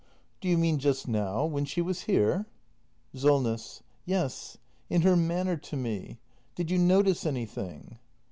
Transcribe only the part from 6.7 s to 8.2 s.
you notice anything